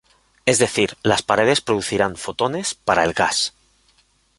Es 0.47 0.57
decir, 0.57 0.97
las 1.03 1.21
paredes 1.21 1.61
producirán 1.61 2.15
fotones 2.15 2.73
para 2.73 3.03
el 3.03 3.13
gas. 3.13 3.53